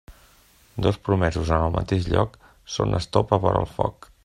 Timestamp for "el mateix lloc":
1.67-2.39